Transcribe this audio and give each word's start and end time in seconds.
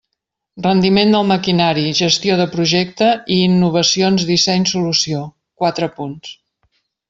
Rendiment 0.67 1.11
del 1.15 1.27
maquinari, 1.31 1.83
Gestió 1.99 2.37
de 2.41 2.47
projecte 2.55 3.11
i 3.37 3.39
Innovacions 3.51 4.27
disseny 4.33 4.69
solució: 4.75 5.23
quatre 5.65 5.93
punts. 6.01 6.37